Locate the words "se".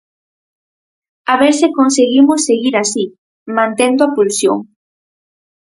1.61-1.71